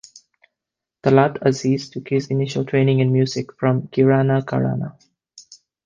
[1.03, 4.97] Talat Aziz took his initial training in music from Kirana Gharana.